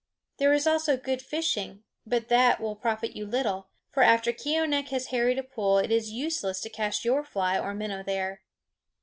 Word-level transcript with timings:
There 0.37 0.51
is 0.51 0.65
also 0.65 0.97
good 0.97 1.21
fishing, 1.21 1.83
but 2.07 2.27
that 2.29 2.59
will 2.59 2.75
profit 2.75 3.15
you 3.15 3.23
little; 3.23 3.67
for 3.91 4.01
after 4.01 4.33
Keeonekh 4.33 4.87
has 4.89 5.05
harried 5.13 5.37
a 5.37 5.43
pool 5.43 5.77
it 5.77 5.91
is 5.91 6.09
useless 6.09 6.59
to 6.61 6.71
cast 6.71 7.05
your 7.05 7.23
fly 7.23 7.59
or 7.59 7.75
minnow 7.75 8.01
there. 8.01 8.41